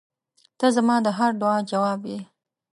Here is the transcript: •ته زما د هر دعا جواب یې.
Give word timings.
•ته 0.59 0.67
زما 0.75 0.95
د 1.05 1.07
هر 1.17 1.31
دعا 1.41 1.57
جواب 1.71 2.01
یې. 2.11 2.19